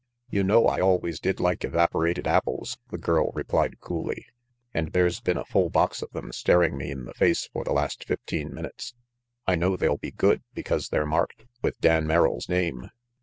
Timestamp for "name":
12.49-12.89